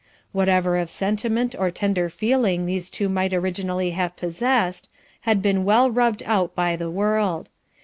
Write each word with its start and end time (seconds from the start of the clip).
Whatever 0.31 0.77
of 0.79 0.89
sentiment 0.89 1.53
or 1.59 1.69
tender 1.69 2.09
feeling 2.09 2.65
these 2.65 2.89
two 2.89 3.07
might 3.07 3.35
originally 3.35 3.91
have 3.91 4.15
possessed 4.17 4.89
had 5.29 5.43
been 5.43 5.63
well 5.63 5.91
rubbed 5.91 6.23
out 6.25 6.55
by 6.55 6.75
the 6.75 6.89
world. 6.89 7.49